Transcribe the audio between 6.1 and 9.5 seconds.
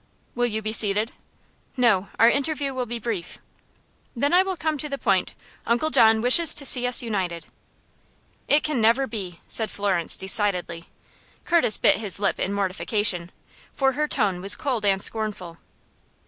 wishes to see us united." "It can never be!"